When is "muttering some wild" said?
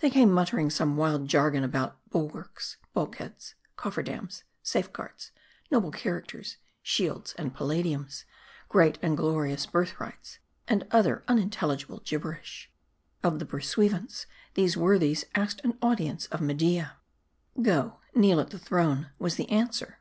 0.30-1.26